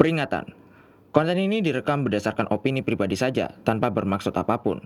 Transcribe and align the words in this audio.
Peringatan, 0.00 0.56
konten 1.12 1.36
ini 1.36 1.60
direkam 1.60 2.08
berdasarkan 2.08 2.48
opini 2.48 2.80
pribadi 2.80 3.20
saja 3.20 3.52
tanpa 3.68 3.92
bermaksud 3.92 4.32
apa 4.32 4.56
pun. 4.56 4.80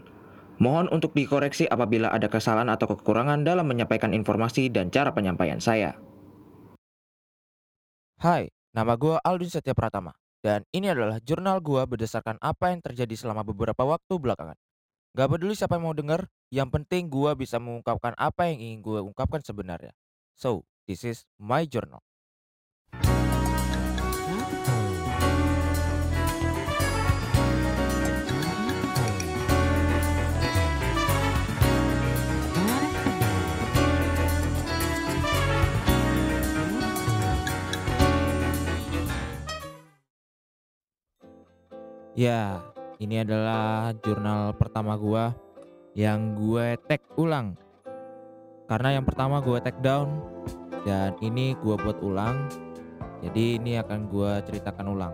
Mohon 0.58 0.90
untuk 0.90 1.14
dikoreksi 1.14 1.70
apabila 1.70 2.10
ada 2.10 2.26
kesalahan 2.26 2.66
atau 2.66 2.90
kekurangan 2.90 3.46
dalam 3.46 3.70
menyampaikan 3.70 4.10
informasi 4.10 4.74
dan 4.74 4.90
cara 4.90 5.14
penyampaian 5.14 5.62
saya. 5.62 5.94
Hai, 8.18 8.50
nama 8.74 8.98
gue 8.98 9.14
Aldin 9.22 9.54
Setia 9.54 9.70
Pratama, 9.70 10.18
dan 10.42 10.66
ini 10.74 10.90
adalah 10.90 11.22
jurnal 11.22 11.62
gue 11.62 11.86
berdasarkan 11.86 12.34
apa 12.42 12.74
yang 12.74 12.82
terjadi 12.82 13.14
selama 13.14 13.46
beberapa 13.46 13.86
waktu 13.86 14.18
belakangan. 14.18 14.58
Gak 15.14 15.30
peduli 15.30 15.54
siapa 15.54 15.78
yang 15.78 15.86
mau 15.86 15.94
denger, 15.94 16.26
yang 16.50 16.66
penting 16.74 17.06
gue 17.06 17.30
bisa 17.38 17.62
mengungkapkan 17.62 18.18
apa 18.18 18.50
yang 18.50 18.58
ingin 18.58 18.82
gue 18.82 18.98
ungkapkan 18.98 19.46
sebenarnya. 19.46 19.94
So, 20.34 20.66
this 20.90 21.06
is 21.06 21.22
my 21.38 21.70
journal. 21.70 22.02
Ya, 42.24 42.56
ini 43.04 43.20
adalah 43.20 43.92
jurnal 44.00 44.56
pertama 44.56 44.96
gua 44.96 45.36
yang 45.92 46.32
gue 46.32 46.80
tag 46.88 47.04
ulang. 47.20 47.52
Karena 48.64 48.96
yang 48.96 49.04
pertama 49.04 49.44
gue 49.44 49.60
take 49.60 49.76
down 49.84 50.24
dan 50.88 51.12
ini 51.20 51.52
gua 51.60 51.76
buat 51.76 52.00
ulang. 52.00 52.48
Jadi 53.20 53.60
ini 53.60 53.76
akan 53.76 54.08
gua 54.08 54.40
ceritakan 54.40 54.96
ulang. 54.96 55.12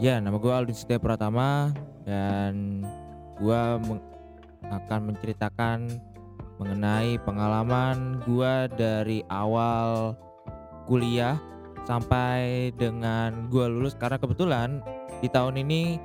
Ya, 0.00 0.16
nama 0.16 0.40
gua 0.40 0.64
Aldin 0.64 0.72
Setia 0.72 0.96
Pratama 0.96 1.76
dan 2.08 2.80
gua 3.36 3.76
meng- 3.84 4.00
akan 4.64 5.12
menceritakan 5.12 5.92
mengenai 6.56 7.20
pengalaman 7.20 8.16
gua 8.24 8.64
dari 8.72 9.20
awal 9.28 10.16
kuliah 10.88 11.36
sampai 11.84 12.72
dengan 12.80 13.52
gua 13.52 13.68
lulus 13.68 13.92
karena 13.92 14.16
kebetulan 14.16 14.80
di 15.20 15.28
tahun 15.30 15.60
ini 15.60 16.00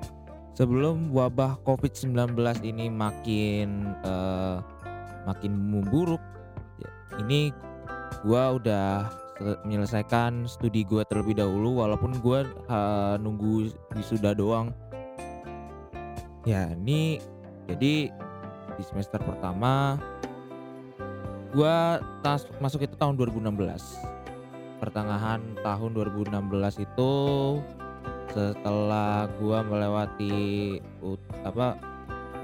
sebelum 0.53 1.15
wabah 1.15 1.61
Covid-19 1.63 2.35
ini 2.67 2.91
makin 2.91 3.95
eh, 4.03 4.57
makin 5.23 5.51
memburuk 5.55 6.21
ya, 6.81 6.89
ini 7.23 7.53
gua 8.27 8.59
udah 8.59 9.07
menyelesaikan 9.63 10.43
studi 10.51 10.83
gua 10.83 11.07
terlebih 11.07 11.39
dahulu 11.39 11.79
walaupun 11.79 12.17
gua 12.19 12.43
eh, 12.45 13.15
nunggu 13.21 13.71
wisuda 13.95 14.35
doang. 14.35 14.75
Ya 16.47 16.71
ini 16.75 17.19
jadi 17.69 18.09
di 18.79 18.83
semester 18.83 19.19
pertama 19.21 19.99
tas 22.21 22.45
masuk 22.61 22.85
itu 22.85 22.93
tahun 22.93 23.17
2016 23.17 23.57
pertengahan 24.79 25.41
tahun 25.65 25.91
2016 25.97 26.85
itu 26.85 27.11
setelah 28.33 29.25
gua 29.41 29.65
melewati 29.65 30.77
U- 31.01 31.19
apa 31.41 31.77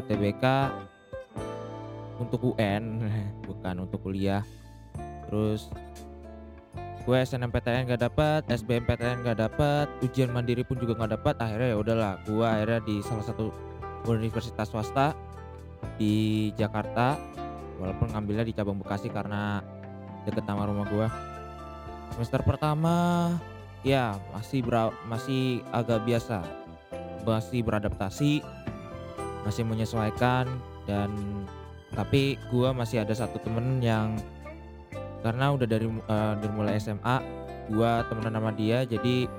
UTBK 0.01 0.45
untuk 2.19 2.55
UN 2.55 3.11
bukan 3.47 3.75
untuk 3.85 4.01
kuliah. 4.03 4.41
Terus 5.29 5.69
gue 7.05 7.17
SNMPTN 7.21 7.85
gak 7.85 8.01
dapat 8.01 8.41
SBMPTN 8.49 9.21
gak 9.21 9.37
dapat 9.37 9.85
ujian 10.01 10.33
mandiri 10.33 10.65
pun 10.65 10.81
juga 10.81 10.97
gak 11.05 11.21
dapat 11.21 11.37
akhirnya 11.37 11.77
ya 11.77 11.77
udahlah 11.77 12.13
gua 12.25 12.57
akhirnya 12.57 12.81
di 12.81 12.97
salah 13.05 13.21
satu 13.21 13.53
universitas 14.09 14.73
swasta 14.73 15.13
di 16.01 16.49
Jakarta 16.57 17.13
walaupun 17.77 18.09
ngambilnya 18.09 18.45
di 18.49 18.57
cabang 18.57 18.81
Bekasi 18.81 19.13
karena 19.13 19.61
deket 20.25 20.49
sama 20.49 20.65
rumah 20.65 20.85
gua. 20.89 21.07
Semester 22.17 22.41
pertama 22.41 23.29
ya 23.85 24.17
masih 24.33 24.65
masih 25.05 25.61
agak 25.69 26.01
biasa. 26.03 26.41
Masih 27.21 27.61
beradaptasi 27.61 28.41
masih 29.45 29.61
menyesuaikan 29.61 30.49
dan 30.89 31.13
tapi 31.93 32.41
gua 32.49 32.73
masih 32.73 33.05
ada 33.05 33.13
satu 33.13 33.37
temen 33.45 33.77
yang 33.77 34.17
karena 35.21 35.53
udah 35.53 35.69
dari 35.69 35.85
eh, 35.85 36.33
dari 36.41 36.51
mulai 36.51 36.81
SMA 36.81 37.21
gua 37.69 38.01
temenan 38.09 38.41
sama 38.41 38.51
dia 38.57 38.81
jadi 38.89 39.29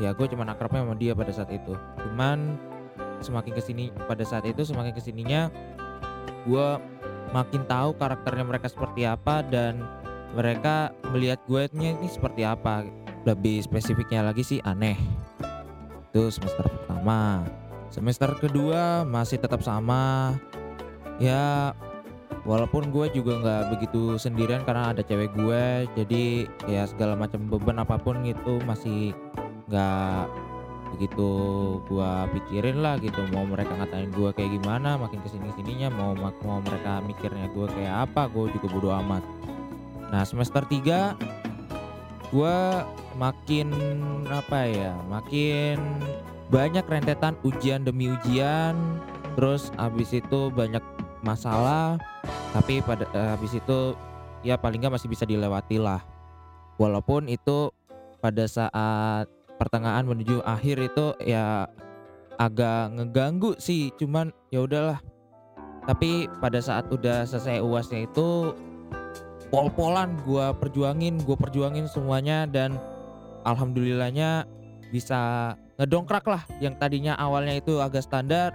ya 0.00 0.16
gue 0.16 0.24
cuman 0.24 0.48
akrabnya 0.50 0.88
sama 0.88 0.96
dia 0.96 1.12
pada 1.12 1.32
saat 1.34 1.50
itu. 1.52 1.74
Cuman 2.00 2.56
semakin 3.20 3.52
ke 3.54 3.62
sini 3.62 3.84
pada 4.08 4.24
saat 4.24 4.46
itu 4.48 4.64
semakin 4.64 4.94
ke 4.94 5.02
sininya 5.02 5.52
gua 6.46 6.78
makin 7.34 7.66
tahu 7.66 7.94
karakternya 7.98 8.44
mereka 8.46 8.66
seperti 8.70 9.04
apa 9.04 9.42
dan 9.46 9.78
mereka 10.32 10.90
melihat 11.12 11.40
gue 11.44 11.68
ini 11.76 12.08
seperti 12.08 12.44
apa 12.44 12.88
lebih 13.22 13.62
spesifiknya 13.62 14.26
lagi 14.26 14.42
sih 14.42 14.58
aneh. 14.62 14.98
Itu 16.10 16.28
semester 16.28 16.66
pertama. 16.66 17.46
Semester 17.92 18.34
kedua 18.40 19.06
masih 19.06 19.38
tetap 19.38 19.60
sama. 19.62 20.34
Ya 21.20 21.76
walaupun 22.42 22.90
gue 22.90 23.06
juga 23.14 23.38
nggak 23.38 23.62
begitu 23.78 24.18
sendirian 24.18 24.66
karena 24.66 24.90
ada 24.90 25.02
cewek 25.06 25.30
gue 25.38 25.86
jadi 25.94 26.24
ya 26.66 26.82
segala 26.90 27.14
macam 27.14 27.46
beban 27.46 27.78
apa 27.78 28.00
pun 28.02 28.26
itu 28.26 28.58
masih 28.66 29.14
nggak 29.70 30.26
begitu 30.92 31.30
gue 31.88 32.12
pikirin 32.36 32.84
lah 32.84 33.00
gitu 33.00 33.24
mau 33.32 33.48
mereka 33.48 33.72
ngatain 33.78 34.12
gue 34.12 34.28
kayak 34.36 34.60
gimana 34.60 35.00
makin 35.00 35.24
ke 35.24 35.28
sini 35.32 35.48
ke 35.48 35.62
sininya 35.62 35.88
mau 35.88 36.12
mau 36.18 36.60
mereka 36.60 37.00
mikirnya 37.06 37.48
gue 37.54 37.66
kayak 37.72 38.10
apa 38.10 38.28
gue 38.28 38.52
juga 38.52 38.66
bodo 38.68 38.90
amat. 38.92 39.24
Nah 40.12 40.22
semester 40.28 40.60
3 40.68 41.16
gue 42.28 42.58
makin 43.16 43.68
apa 44.28 44.68
ya 44.68 44.92
makin 45.08 45.78
banyak 46.48 46.84
rentetan 46.84 47.36
ujian 47.44 47.84
demi 47.84 48.12
ujian 48.12 48.76
terus 49.36 49.72
abis 49.80 50.16
itu 50.16 50.52
banyak 50.52 50.84
masalah 51.24 51.96
tapi 52.52 52.84
pada 52.84 53.08
eh, 53.16 53.28
habis 53.32 53.56
itu 53.56 53.96
ya 54.44 54.60
paling 54.60 54.84
nggak 54.84 55.00
masih 55.00 55.08
bisa 55.08 55.24
dilewati 55.24 55.80
lah. 55.80 56.04
Walaupun 56.76 57.30
itu 57.32 57.72
pada 58.20 58.44
saat 58.46 59.26
pertengahan 59.56 60.04
menuju 60.04 60.44
akhir 60.44 60.76
itu 60.82 61.16
ya 61.24 61.66
agak 62.36 62.92
ngeganggu 62.92 63.56
sih 63.56 63.94
cuman 63.96 64.34
ya 64.52 64.66
udahlah. 64.66 65.00
Tapi 65.88 66.30
pada 66.38 66.62
saat 66.62 66.86
udah 66.92 67.26
selesai 67.26 67.58
uasnya 67.58 68.06
itu 68.06 68.54
pol-polan 69.50 70.14
gua 70.22 70.54
perjuangin 70.54 71.18
gue 71.26 71.34
perjuangin 71.34 71.90
semuanya 71.90 72.46
dan 72.46 72.78
alhamdulillahnya 73.44 74.46
bisa 74.92 75.52
ngedongkrak 75.80 76.24
lah. 76.28 76.42
Yang 76.60 76.74
tadinya 76.78 77.16
awalnya 77.16 77.58
itu 77.58 77.80
agak 77.80 78.04
standar 78.04 78.52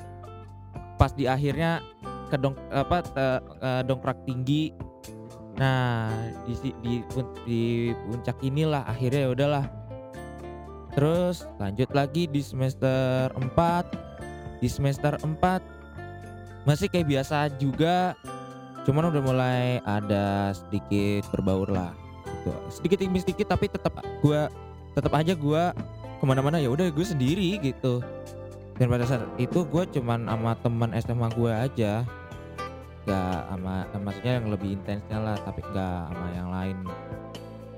pas 0.97 1.13
di 1.13 1.29
akhirnya 1.29 1.81
kedong 2.27 2.57
apa 2.73 3.05
te- 3.05 3.43
eh, 3.61 3.81
dongkrak 3.85 4.23
tinggi. 4.27 4.73
Nah 5.57 6.11
di 6.45 6.73
di 6.83 6.93
di 7.45 7.61
puncak 8.07 8.37
inilah 8.45 8.85
akhirnya 8.85 9.27
ya 9.27 9.29
udahlah. 9.33 9.65
Terus 10.93 11.45
lanjut 11.61 11.89
lagi 11.93 12.25
di 12.25 12.41
semester 12.41 13.29
4 13.33 14.61
di 14.61 14.65
semester 14.65 15.13
4 15.21 15.61
masih 16.65 16.89
kayak 16.89 17.07
biasa 17.07 17.53
juga 17.61 18.17
cuman 18.83 19.13
udah 19.13 19.21
mulai 19.23 19.77
ada 19.85 20.51
sedikit 20.57 21.29
berbaur 21.29 21.69
lah 21.69 21.93
gitu. 22.25 22.51
Sedikit 22.71 22.97
demi 23.03 23.21
sedikit 23.21 23.53
tapi 23.53 23.69
tetap 23.69 23.93
gua 24.25 24.49
tetap 24.97 25.13
aja 25.13 25.37
gua 25.37 25.77
ke 26.17 26.25
mana-mana 26.25 26.57
ya 26.57 26.73
udah 26.73 26.89
gue 26.89 27.05
sendiri 27.05 27.61
gitu. 27.61 28.01
Dan 28.81 28.89
pada 28.89 29.05
saat 29.05 29.25
itu 29.37 29.61
gue 29.65 29.83
cuman 29.93 30.25
sama 30.25 30.57
teman 30.65 30.89
SMA 30.97 31.27
gue 31.37 31.51
aja. 31.53 31.93
Gak 33.05 33.39
sama 33.53 33.85
maksudnya 34.01 34.33
yang 34.41 34.49
lebih 34.49 34.73
intensnya 34.81 35.21
lah 35.21 35.37
tapi 35.45 35.61
gak 35.69 36.09
sama 36.09 36.27
yang 36.33 36.49
lain. 36.49 36.77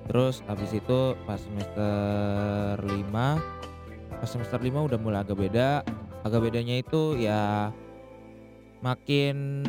Terus 0.07 0.39
habis 0.47 0.71
itu 0.71 1.13
pas 1.27 1.37
semester 1.37 2.79
5 2.79 3.11
pas 4.19 4.27
semester 4.27 4.59
5 4.59 4.87
udah 4.87 4.99
mulai 4.99 5.19
agak 5.19 5.35
beda. 5.35 5.83
Agak 6.23 6.47
bedanya 6.47 6.79
itu 6.79 7.19
ya 7.19 7.71
makin 8.79 9.63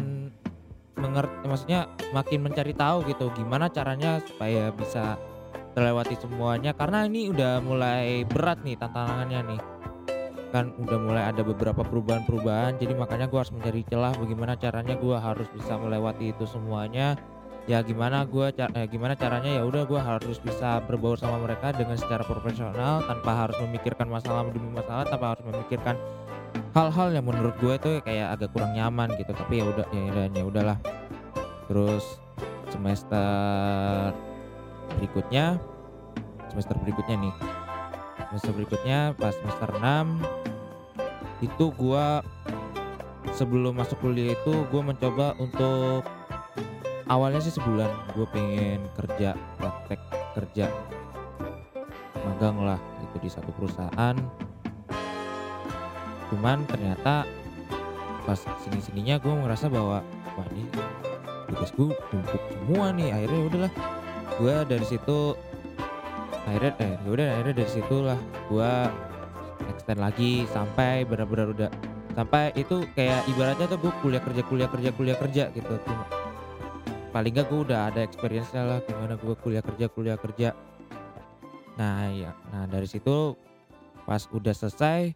mengerti 0.98 1.34
maksudnya 1.46 1.90
makin 2.14 2.38
mencari 2.46 2.74
tahu 2.74 3.02
gitu 3.10 3.30
gimana 3.34 3.70
caranya 3.70 4.22
supaya 4.22 4.70
bisa 4.74 5.18
terlewati 5.72 6.14
semuanya 6.18 6.74
karena 6.74 7.06
ini 7.06 7.30
udah 7.30 7.62
mulai 7.62 8.26
berat 8.26 8.62
nih 8.66 8.76
tantangannya 8.78 9.40
nih 9.54 9.60
kan 10.50 10.74
udah 10.82 10.98
mulai 10.98 11.22
ada 11.30 11.46
beberapa 11.46 11.86
perubahan-perubahan 11.86 12.82
jadi 12.82 12.98
makanya 12.98 13.30
gua 13.30 13.46
harus 13.46 13.54
mencari 13.54 13.86
celah 13.86 14.12
bagaimana 14.18 14.58
caranya 14.58 14.94
gua 14.98 15.22
harus 15.22 15.46
bisa 15.54 15.78
melewati 15.78 16.34
itu 16.34 16.42
semuanya 16.42 17.14
ya 17.70 17.86
gimana 17.86 18.26
gua 18.26 18.50
ca 18.50 18.66
eee, 18.74 18.90
gimana 18.90 19.14
caranya 19.14 19.46
ya 19.46 19.62
udah 19.62 19.86
gua 19.86 20.02
harus 20.02 20.42
bisa 20.42 20.82
berbaur 20.90 21.14
sama 21.22 21.38
mereka 21.38 21.70
dengan 21.70 21.94
secara 21.94 22.26
profesional 22.26 23.06
tanpa 23.06 23.46
harus 23.46 23.56
memikirkan 23.62 24.10
masalah 24.10 24.42
demi 24.50 24.74
masalah, 24.74 25.06
tanpa 25.06 25.38
harus 25.38 25.44
memikirkan 25.46 25.94
hal-hal 26.74 27.08
yang 27.14 27.26
menurut 27.26 27.54
gue 27.58 27.74
itu 27.74 27.90
kayak 28.02 28.38
agak 28.38 28.50
kurang 28.54 28.74
nyaman 28.74 29.10
gitu. 29.18 29.32
Tapi 29.34 29.62
ya 29.62 29.64
udah 29.66 29.86
ya 29.90 30.10
dan 30.14 30.30
ya 30.34 30.44
udahlah. 30.46 30.78
Terus 31.66 32.04
semester 32.70 34.14
berikutnya 34.98 35.60
semester 36.50 36.74
berikutnya 36.82 37.16
nih, 37.30 37.34
semester 38.30 38.52
berikutnya 38.56 38.98
pas 39.14 39.34
semester 39.38 39.70
6 39.78 41.44
itu 41.46 41.64
gua 41.78 42.20
sebelum 43.34 43.78
masuk 43.78 43.96
kuliah 44.04 44.36
itu 44.36 44.52
gue 44.68 44.82
mencoba 44.82 45.32
untuk 45.40 46.04
awalnya 47.08 47.40
sih 47.40 47.54
sebulan 47.54 47.88
gue 48.12 48.26
pengen 48.30 48.84
kerja 48.98 49.32
praktek 49.56 50.00
kerja. 50.36 50.66
Magang 52.20 52.60
lah 52.60 52.80
itu 53.00 53.16
di 53.24 53.30
satu 53.32 53.50
perusahaan. 53.56 54.16
Cuman 56.30 56.62
ternyata 56.68 57.26
pas 58.28 58.38
sini 58.62 58.78
sininya 58.78 59.16
gue 59.18 59.32
ngerasa 59.32 59.66
bahwa 59.72 60.04
wah 60.36 60.46
ini 60.52 60.68
tugas 61.50 61.72
gue 61.74 61.90
numpuk 61.90 62.42
semua 62.52 62.94
nih 62.94 63.10
akhirnya 63.10 63.38
ya 63.40 63.46
udahlah 63.48 63.72
gue 64.40 64.56
dari 64.64 64.86
situ 64.88 65.36
akhirnya 66.48 66.72
eh 66.80 66.96
ya 66.96 67.08
udah 67.12 67.26
akhirnya 67.36 67.54
dari 67.60 67.70
situlah 67.70 68.20
gue 68.48 68.72
extend 69.68 70.00
lagi 70.00 70.48
sampai 70.48 71.04
benar-benar 71.04 71.52
udah 71.52 71.70
sampai 72.16 72.50
itu 72.56 72.88
kayak 72.96 73.28
ibaratnya 73.28 73.68
tuh 73.68 73.78
gue 73.78 73.92
kuliah 74.00 74.22
kerja 74.24 74.42
kuliah 74.48 74.68
kerja 74.72 74.90
kuliah 74.96 75.18
kerja 75.20 75.44
gitu. 75.52 75.72
Cuma 75.84 76.04
paling 77.10 77.36
gak 77.36 77.46
gue 77.50 77.60
udah 77.68 77.90
ada 77.92 78.00
experience 78.00 78.50
lah 78.56 78.80
gimana 78.86 79.20
gue 79.20 79.34
kuliah 79.44 79.60
kerja 79.60 79.86
kuliah 79.92 80.16
kerja. 80.16 80.56
Nah 81.76 82.08
ya 82.08 82.32
nah 82.48 82.64
dari 82.64 82.88
situ 82.88 83.36
pas 84.08 84.24
udah 84.32 84.56
selesai 84.56 85.12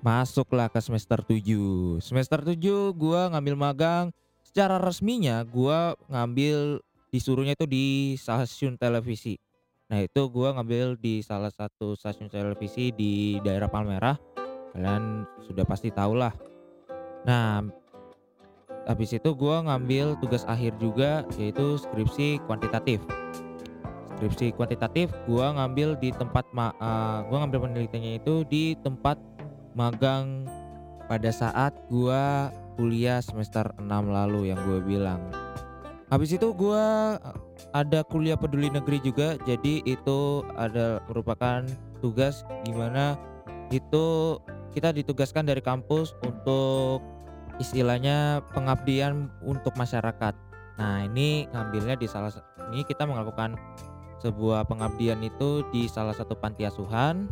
masuklah 0.00 0.72
ke 0.72 0.80
semester 0.80 1.20
7 1.20 2.00
semester 2.00 2.40
7 2.40 2.56
gue 2.96 3.20
ngambil 3.36 3.54
magang. 3.54 4.06
Secara 4.46 4.80
resminya 4.80 5.44
gue 5.44 5.78
ngambil 6.08 6.80
disuruhnya 7.16 7.56
itu 7.56 7.64
di 7.64 8.12
stasiun 8.20 8.76
televisi. 8.76 9.40
Nah 9.88 10.04
itu 10.04 10.28
gue 10.28 10.48
ngambil 10.52 11.00
di 11.00 11.24
salah 11.24 11.48
satu 11.48 11.96
stasiun 11.96 12.28
televisi 12.28 12.92
di 12.92 13.40
daerah 13.40 13.72
Palmerah. 13.72 14.20
Kalian 14.76 15.24
sudah 15.48 15.64
pasti 15.64 15.88
tahu 15.88 16.20
lah 16.20 16.36
nah 17.26 17.58
habis 18.86 19.10
itu 19.10 19.34
gue 19.34 19.56
ngambil 19.66 20.14
tugas 20.22 20.46
akhir 20.46 20.78
juga 20.78 21.26
yaitu 21.34 21.74
skripsi 21.74 22.38
kuantitatif. 22.46 23.02
Skripsi 24.14 24.54
kuantitatif 24.54 25.10
gue 25.26 25.42
ngambil 25.42 25.98
di 25.98 26.14
tempat 26.14 26.46
ma 26.54 26.70
uh, 26.78 27.26
gue 27.26 27.36
ngambil 27.36 27.66
penelitiannya 27.66 28.22
itu 28.22 28.46
di 28.46 28.78
tempat 28.78 29.18
magang 29.74 30.46
pada 31.10 31.34
saat 31.34 31.74
gue 31.90 32.22
kuliah 32.78 33.18
semester 33.18 33.74
6 33.76 33.82
lalu 33.90 34.54
yang 34.54 34.60
gue 34.62 34.80
bilang 34.86 35.45
habis 36.06 36.30
itu 36.34 36.54
gue 36.54 36.86
ada 37.74 38.00
kuliah 38.06 38.38
peduli 38.38 38.70
negeri 38.70 39.02
juga 39.02 39.34
jadi 39.42 39.82
itu 39.82 40.46
ada 40.54 41.02
merupakan 41.10 41.66
tugas 41.98 42.46
gimana 42.62 43.18
itu 43.74 44.38
kita 44.70 44.94
ditugaskan 44.94 45.48
dari 45.48 45.58
kampus 45.58 46.14
untuk 46.22 47.02
istilahnya 47.58 48.44
pengabdian 48.54 49.32
untuk 49.42 49.74
masyarakat 49.74 50.34
nah 50.76 51.02
ini 51.02 51.50
ngambilnya 51.50 51.98
di 51.98 52.06
salah 52.06 52.30
ini 52.70 52.86
kita 52.86 53.08
melakukan 53.08 53.58
sebuah 54.22 54.68
pengabdian 54.68 55.20
itu 55.24 55.66
di 55.74 55.88
salah 55.90 56.14
satu 56.14 56.36
panti 56.38 56.68
asuhan 56.68 57.26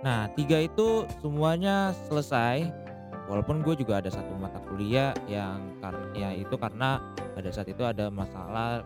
Nah, 0.00 0.32
tiga 0.32 0.56
itu 0.56 1.04
semuanya 1.20 1.92
selesai. 2.08 2.72
Walaupun 3.28 3.62
gue 3.62 3.74
juga 3.78 4.00
ada 4.00 4.10
satu 4.10 4.32
mata 4.38 4.58
kuliah 4.66 5.14
yang 5.28 5.60
karena 5.78 6.06
ya 6.16 6.30
itu 6.34 6.54
karena 6.56 6.98
pada 7.36 7.50
saat 7.52 7.68
itu 7.70 7.82
ada 7.84 8.08
masalah 8.10 8.82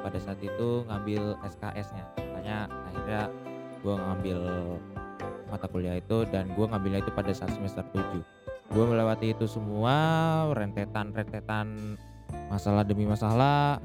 pada 0.00 0.18
saat 0.22 0.38
itu 0.40 0.86
ngambil 0.86 1.36
SKS-nya. 1.44 2.04
Makanya 2.16 2.58
akhirnya 2.88 3.22
gue 3.82 3.94
ngambil 3.94 4.40
mata 5.48 5.66
kuliah 5.68 5.96
itu 5.98 6.24
dan 6.28 6.52
gue 6.52 6.66
ngambilnya 6.68 7.00
itu 7.04 7.12
pada 7.12 7.32
saat 7.34 7.52
semester 7.52 7.84
7. 7.92 8.20
Gue 8.68 8.84
melewati 8.84 9.32
itu 9.32 9.48
semua 9.48 9.96
rentetan-rentetan 10.52 11.96
masalah 12.52 12.84
demi 12.84 13.08
masalah 13.08 13.80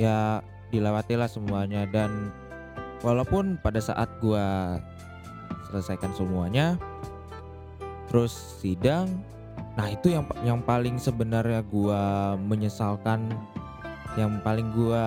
ya 0.00 0.40
dilewatilah 0.72 1.28
semuanya 1.28 1.84
dan 1.92 2.32
walaupun 3.04 3.60
pada 3.60 3.76
saat 3.76 4.08
gue 4.24 4.46
selesaikan 5.68 6.12
semuanya 6.16 6.80
terus 8.12 8.60
sidang. 8.60 9.08
Nah 9.72 9.88
itu 9.88 10.12
yang 10.12 10.28
yang 10.44 10.60
paling 10.60 11.00
sebenarnya 11.00 11.64
gua 11.64 12.36
menyesalkan 12.36 13.32
yang 14.20 14.36
paling 14.44 14.68
gua 14.76 15.00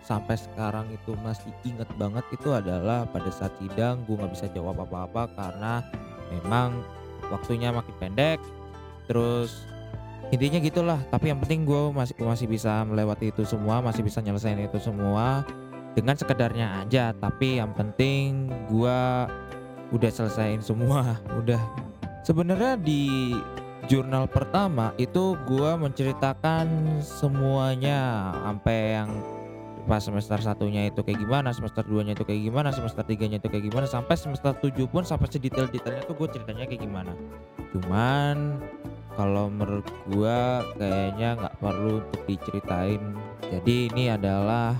sampai 0.00 0.40
sekarang 0.40 0.88
itu 0.88 1.12
masih 1.20 1.52
inget 1.68 1.84
banget 2.00 2.24
itu 2.32 2.48
adalah 2.48 3.04
pada 3.12 3.28
saat 3.28 3.52
sidang 3.60 4.00
gua 4.08 4.24
nggak 4.24 4.32
bisa 4.32 4.48
jawab 4.56 4.80
apa-apa 4.80 5.28
karena 5.36 5.84
memang 6.32 6.80
waktunya 7.28 7.68
makin 7.68 7.92
pendek. 8.00 8.40
Terus 9.04 9.68
intinya 10.32 10.64
gitulah 10.64 11.00
tapi 11.12 11.28
yang 11.28 11.42
penting 11.44 11.66
gue 11.66 11.90
masih 11.90 12.14
masih 12.22 12.46
bisa 12.46 12.86
melewati 12.86 13.34
itu 13.34 13.42
semua 13.42 13.82
masih 13.82 14.06
bisa 14.06 14.22
nyelesain 14.22 14.62
itu 14.62 14.80
semua 14.80 15.44
dengan 15.92 16.16
sekedarnya 16.16 16.88
aja. 16.88 17.12
Tapi 17.12 17.60
yang 17.60 17.76
penting 17.76 18.48
gua 18.72 19.28
udah 19.92 20.08
selesaiin 20.08 20.64
semua 20.64 21.18
udah 21.42 21.89
sebenarnya 22.24 22.76
di 22.80 23.34
jurnal 23.88 24.28
pertama 24.28 24.92
itu 25.00 25.34
gua 25.48 25.74
menceritakan 25.80 27.00
semuanya 27.02 28.30
sampai 28.44 28.78
yang 29.00 29.10
pas 29.88 30.04
semester 30.04 30.38
satunya 30.38 30.86
itu 30.92 31.00
kayak 31.02 31.18
gimana 31.18 31.50
semester 31.50 31.82
2 31.82 32.06
nya 32.06 32.12
itu 32.14 32.22
kayak 32.22 32.42
gimana 32.46 32.68
semester 32.70 33.02
3 33.02 33.26
nya 33.26 33.36
itu 33.42 33.48
kayak 33.50 33.64
gimana 33.72 33.86
sampai 33.88 34.14
semester 34.14 34.52
7 34.54 34.86
pun 34.86 35.02
sampai 35.02 35.26
sedetail-detailnya 35.26 36.04
tuh 36.06 36.14
gue 36.14 36.28
ceritanya 36.30 36.68
kayak 36.68 36.82
gimana. 36.84 37.12
Cuman 37.74 38.60
kalau 39.18 39.50
menurut 39.50 39.86
gua 40.12 40.62
kayaknya 40.78 41.34
nggak 41.40 41.54
perlu 41.58 42.04
untuk 42.04 42.22
diceritain. 42.28 43.02
Jadi 43.50 43.90
ini 43.90 44.04
adalah 44.12 44.78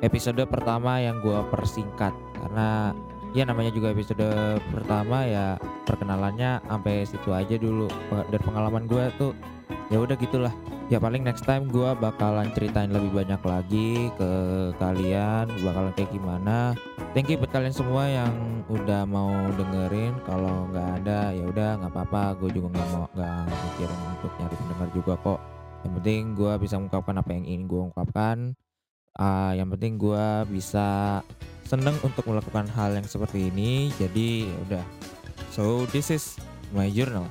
episode 0.00 0.40
pertama 0.48 1.02
yang 1.02 1.20
gua 1.20 1.44
persingkat 1.52 2.14
karena 2.40 2.96
ya 3.34 3.42
namanya 3.42 3.74
juga 3.74 3.90
episode 3.90 4.24
pertama 4.70 5.26
ya 5.26 5.58
perkenalannya 5.84 6.62
sampai 6.64 7.02
situ 7.02 7.34
aja 7.34 7.58
dulu. 7.58 7.90
Dan 8.30 8.40
pengalaman 8.40 8.86
gue 8.86 9.04
tuh 9.18 9.34
ya 9.90 9.98
udah 9.98 10.14
gitulah. 10.14 10.54
Ya 10.92 11.00
paling 11.00 11.24
next 11.26 11.42
time 11.48 11.66
gue 11.66 11.90
bakalan 11.98 12.52
ceritain 12.54 12.92
lebih 12.92 13.10
banyak 13.10 13.42
lagi 13.42 14.12
ke 14.14 14.30
kalian 14.78 15.50
bakalan 15.66 15.92
kayak 15.98 16.14
gimana. 16.14 16.78
Thank 17.10 17.34
you 17.34 17.38
buat 17.42 17.50
kalian 17.50 17.74
semua 17.74 18.06
yang 18.06 18.62
udah 18.70 19.02
mau 19.02 19.32
dengerin. 19.58 20.14
Kalau 20.22 20.70
nggak 20.70 20.88
ada 21.02 21.34
ya 21.34 21.44
udah 21.50 21.70
nggak 21.82 21.90
apa-apa. 21.90 22.38
Gue 22.38 22.54
juga 22.54 22.78
nggak 22.78 22.88
mau 22.94 23.06
nggak 23.18 23.40
mikirin 23.50 24.00
untuk 24.14 24.32
nyari 24.38 24.56
pendengar 24.62 24.88
juga 24.94 25.14
kok. 25.18 25.40
Yang 25.82 25.92
penting 26.00 26.22
gue 26.38 26.52
bisa 26.62 26.74
mengungkapkan 26.78 27.16
apa 27.18 27.30
yang 27.34 27.44
ingin 27.50 27.64
gue 27.66 27.80
ungkapkan. 27.90 28.38
Uh, 29.14 29.52
yang 29.54 29.68
penting 29.70 29.94
gue 29.94 30.26
bisa 30.50 31.22
seneng 31.64 31.96
untuk 32.04 32.28
melakukan 32.28 32.68
hal 32.72 32.94
yang 32.94 33.08
seperti 33.08 33.48
ini 33.48 33.90
jadi 33.96 34.48
udah. 34.68 34.84
So 35.50 35.88
this 35.90 36.12
is 36.12 36.36
my 36.74 36.90
journal 36.90 37.30